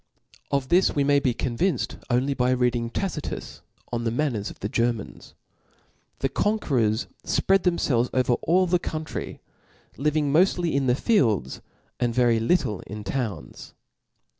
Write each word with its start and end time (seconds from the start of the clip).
Of 0.49 0.69
this 0.69 0.95
we 0.95 1.03
may 1.03 1.19
be 1.19 1.35
convinced 1.35 1.97
only 2.09 2.33
by 2.33 2.49
reading 2.53 2.89
Tacitius 2.89 3.61
On 3.91 4.03
the 4.03 4.09
Man^ 4.09 4.31
ners 4.31 4.49
of 4.49 4.59
the 4.59 4.67
Germans. 4.67 5.35
The 6.21 6.27
conquerors 6.27 7.05
fpread 7.23 7.61
them 7.61 7.77
felves 7.77 8.09
over 8.11 8.33
all 8.41 8.65
the 8.65 8.79
country; 8.79 9.41
living 9.97 10.33
moftly 10.33 10.73
in 10.73 10.87
the 10.87 10.95
fields, 10.95 11.61
and 11.99 12.15
very 12.15 12.39
little 12.39 12.79
in 12.87 13.03
towns. 13.03 13.75